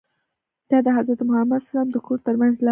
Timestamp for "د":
0.85-0.87, 1.93-1.97